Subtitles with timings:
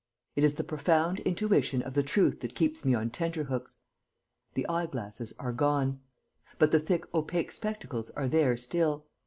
[0.35, 3.77] It is the profound intuition of the truth that keeps me on tenterhooks.
[4.55, 5.99] The eye glasses are gone.
[6.57, 9.05] But the thick opaque spectacles are there still.